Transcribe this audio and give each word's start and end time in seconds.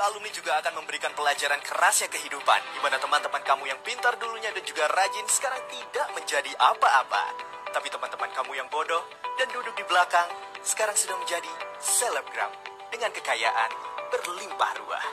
alumni 0.00 0.32
juga 0.32 0.56
akan 0.64 0.80
memberikan 0.80 1.12
pelajaran 1.12 1.60
kerasnya 1.60 2.08
kehidupan. 2.08 2.60
Di 2.76 2.80
mana 2.80 2.96
teman-teman 2.96 3.42
kamu 3.44 3.68
yang 3.68 3.80
pintar 3.84 4.16
dulunya 4.16 4.48
dan 4.52 4.64
juga 4.64 4.88
rajin 4.88 5.26
sekarang 5.28 5.60
tidak 5.68 6.06
menjadi 6.16 6.52
apa-apa. 6.56 7.24
Tapi 7.70 7.88
teman-teman 7.92 8.30
kamu 8.32 8.52
yang 8.56 8.68
bodoh 8.72 9.04
dan 9.36 9.46
duduk 9.52 9.76
di 9.76 9.84
belakang 9.86 10.26
sekarang 10.64 10.96
sudah 10.96 11.16
menjadi 11.20 11.52
selebgram 11.78 12.50
dengan 12.90 13.12
kekayaan 13.14 13.70
berlimpah 14.10 14.72
ruah. 14.84 15.06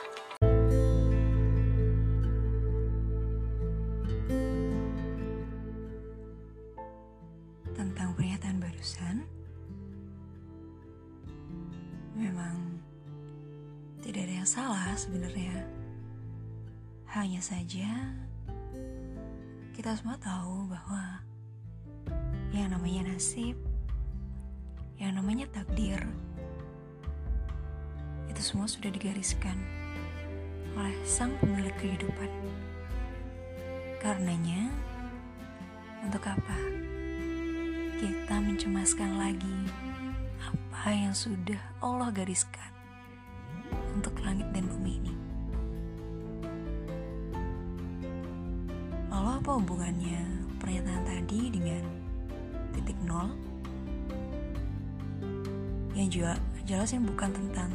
Tidak 14.48 14.64
ada 14.64 14.72
yang 14.72 14.80
salah 14.80 14.96
sebenarnya. 14.96 15.56
Hanya 17.12 17.40
saja 17.44 17.90
kita 19.76 19.92
semua 19.92 20.16
tahu 20.16 20.72
bahwa 20.72 21.20
yang 22.56 22.72
namanya 22.72 23.12
nasib, 23.12 23.60
yang 24.96 25.20
namanya 25.20 25.44
takdir, 25.52 26.00
itu 28.32 28.40
semua 28.40 28.64
sudah 28.64 28.88
digariskan 28.88 29.60
oleh 30.80 30.96
sang 31.04 31.36
pemilik 31.44 31.76
kehidupan. 31.76 32.32
Karenanya, 34.00 34.72
untuk 36.08 36.24
apa 36.24 36.56
kita 38.00 38.40
mencemaskan 38.40 39.12
lagi 39.20 39.58
apa 40.40 40.88
yang 40.88 41.12
sudah 41.12 41.60
Allah 41.84 42.08
gariskan 42.08 42.77
untuk 43.98 44.14
langit 44.22 44.46
dan 44.54 44.64
bumi 44.70 45.02
ini? 45.02 45.14
Lalu 49.10 49.30
apa 49.42 49.50
hubungannya 49.58 50.22
pernyataan 50.62 51.02
tadi 51.02 51.50
dengan 51.50 51.82
titik 52.70 52.98
nol? 53.02 53.34
Yang 55.98 56.08
juga 56.14 56.32
jelas 56.62 56.94
yang 56.94 57.02
bukan 57.10 57.34
tentang 57.34 57.74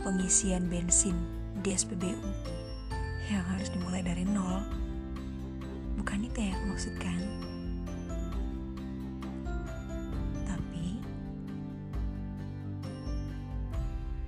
pengisian 0.00 0.64
bensin 0.72 1.14
di 1.60 1.76
SPBU 1.76 2.16
yang 3.28 3.44
harus 3.52 3.68
dimulai 3.68 4.00
dari 4.00 4.24
nol. 4.24 4.64
Bukan 6.00 6.24
itu 6.24 6.40
aku 6.48 6.64
maksudkan. 6.72 7.20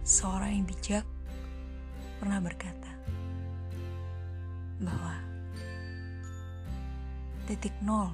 Seorang 0.05 0.61
yang 0.61 0.69
bijak 0.69 1.05
pernah 2.21 2.37
berkata 2.37 2.93
bahwa 4.77 5.17
titik 7.49 7.73
nol 7.81 8.13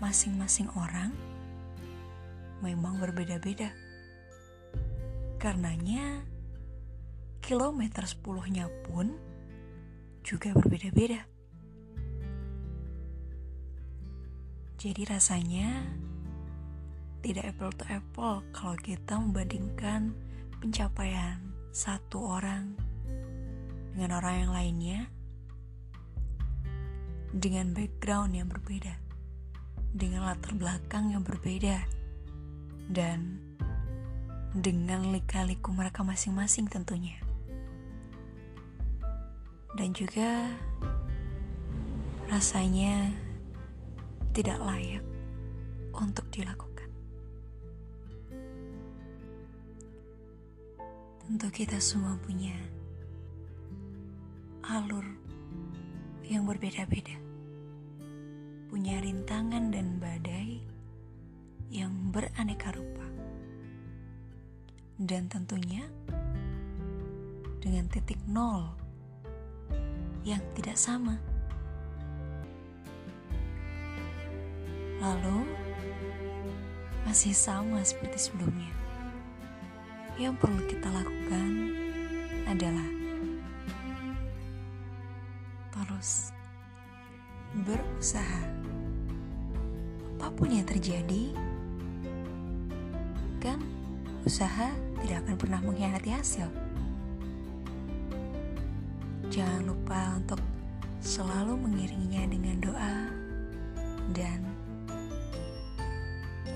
masing-masing 0.00 0.72
orang 0.80 1.12
memang 2.64 2.96
berbeda-beda. 2.96 3.68
Karenanya 5.36 6.24
kilometer 7.44 8.08
sepuluhnya 8.08 8.66
pun 8.88 9.12
juga 10.24 10.56
berbeda-beda. 10.56 11.20
Jadi 14.78 15.02
rasanya 15.04 15.84
tidak 17.20 17.50
apple 17.50 17.74
to 17.76 17.84
apple 17.90 18.40
kalau 18.54 18.78
kita 18.78 19.18
membandingkan 19.18 20.14
pencapaian 20.58 21.38
satu 21.70 22.18
orang 22.18 22.74
dengan 23.94 24.18
orang 24.18 24.34
yang 24.46 24.52
lainnya 24.54 25.00
dengan 27.34 27.76
background 27.76 28.32
yang 28.32 28.48
berbeda, 28.48 28.96
dengan 29.92 30.24
latar 30.24 30.56
belakang 30.56 31.12
yang 31.12 31.20
berbeda, 31.20 31.84
dan 32.88 33.36
dengan 34.56 35.12
lika-liku 35.12 35.76
mereka 35.76 36.00
masing-masing 36.00 36.66
tentunya. 36.72 37.20
Dan 39.76 39.92
juga 39.92 40.48
rasanya 42.32 43.12
tidak 44.32 44.58
layak 44.64 45.04
untuk 45.92 46.24
dilakukan. 46.32 46.67
Tentu 51.28 51.52
kita 51.52 51.76
semua 51.76 52.16
punya 52.24 52.56
alur 54.64 55.04
yang 56.24 56.48
berbeda-beda. 56.48 57.20
Punya 58.72 58.96
rintangan 58.96 59.68
dan 59.68 60.00
badai 60.00 60.64
yang 61.68 61.92
beraneka 62.16 62.72
rupa. 62.72 63.04
Dan 64.96 65.28
tentunya 65.28 65.84
dengan 67.60 67.92
titik 67.92 68.24
nol 68.24 68.72
yang 70.24 70.40
tidak 70.56 70.80
sama. 70.80 71.20
Lalu 74.96 75.44
masih 77.04 77.36
sama 77.36 77.84
seperti 77.84 78.16
sebelumnya. 78.16 78.87
Yang 80.18 80.34
perlu 80.42 80.62
kita 80.66 80.90
lakukan 80.90 81.50
adalah 82.50 82.90
terus 85.70 86.34
berusaha. 87.62 88.42
Apa 90.18 90.34
pun 90.34 90.50
yang 90.50 90.66
terjadi, 90.66 91.30
kan 93.38 93.62
usaha 94.26 94.74
tidak 95.06 95.22
akan 95.22 95.36
pernah 95.38 95.60
mengkhianati 95.62 96.10
hasil. 96.10 96.50
Jangan 99.30 99.70
lupa 99.70 100.18
untuk 100.18 100.42
selalu 100.98 101.54
mengiringinya 101.62 102.26
dengan 102.26 102.56
doa 102.58 102.96
dan 104.18 104.42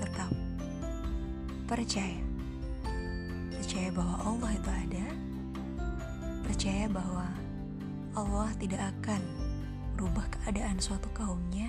tetap 0.03 0.27
percaya. 1.63 2.32
Percaya 3.83 3.99
bahwa 3.99 4.17
Allah 4.23 4.51
itu 4.55 4.71
ada. 4.71 5.07
Percaya 6.47 6.85
bahwa 6.87 7.27
Allah 8.15 8.49
tidak 8.55 8.79
akan 8.79 9.19
merubah 9.91 10.23
keadaan 10.31 10.79
suatu 10.79 11.11
kaumnya 11.11 11.67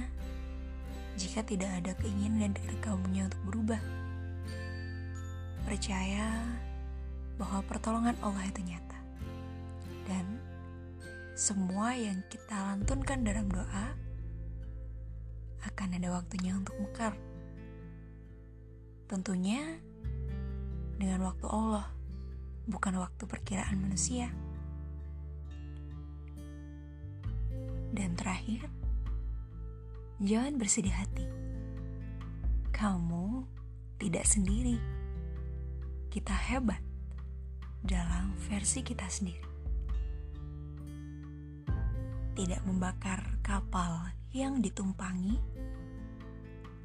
jika 1.19 1.43
tidak 1.43 1.75
ada 1.75 1.91
keinginan 1.99 2.55
dari 2.55 2.79
kaumnya 2.79 3.27
untuk 3.27 3.43
berubah. 3.51 3.83
Percaya 5.67 6.39
bahwa 7.35 7.67
pertolongan 7.67 8.15
Allah 8.23 8.47
itu 8.47 8.63
nyata. 8.63 8.99
Dan 10.07 10.39
semua 11.35 11.99
yang 11.99 12.23
kita 12.31 12.55
lantunkan 12.55 13.27
dalam 13.27 13.51
doa 13.51 13.91
akan 15.67 15.99
ada 15.99 16.15
waktunya 16.15 16.55
untuk 16.55 16.79
mekar. 16.79 17.19
Tentunya 19.11 19.83
dengan 20.95 21.27
waktu 21.27 21.51
Allah, 21.51 21.91
bukan 22.65 22.97
waktu 23.01 23.25
perkiraan 23.29 23.81
manusia. 23.81 24.33
Dan 27.95 28.19
terakhir, 28.19 28.67
jangan 30.19 30.59
bersedih 30.59 30.95
hati. 30.95 31.27
Kamu 32.75 33.47
tidak 34.03 34.27
sendiri. 34.27 34.81
Kita 36.11 36.35
hebat 36.35 36.83
dalam 37.85 38.35
versi 38.51 38.83
kita 38.83 39.07
sendiri. 39.07 39.47
Tidak 42.35 42.67
membakar 42.67 43.39
kapal 43.47 44.11
yang 44.35 44.59
ditumpangi, 44.59 45.39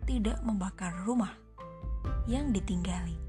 tidak 0.05 0.37
membakar 0.45 0.93
rumah 1.09 1.33
yang 2.29 2.53
ditinggali. 2.53 3.28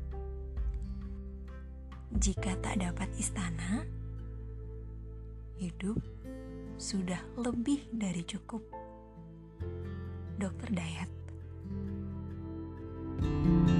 Jika 2.10 2.58
tak 2.58 2.82
dapat 2.82 3.06
istana, 3.14 3.86
hidup 5.62 6.02
sudah 6.74 7.22
lebih 7.38 7.86
dari 7.94 8.26
cukup. 8.26 8.66
Dokter 10.40 10.72
Dayat. 10.72 11.10
thank 13.20 13.68
you 13.68 13.79